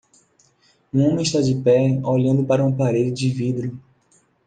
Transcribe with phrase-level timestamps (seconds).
[0.91, 3.79] Um homem está de pé olhando para uma parede de vidro.